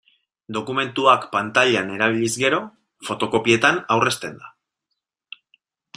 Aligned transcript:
Dokumentuak 0.55 1.27
pantailan 1.35 1.91
erabiliz 1.97 2.31
gero, 2.45 2.61
fotokopietan 3.11 3.77
aurrezten 3.97 4.41
da. 4.43 4.53